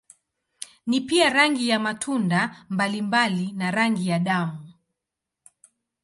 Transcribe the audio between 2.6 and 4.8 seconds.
mbalimbali na rangi ya damu.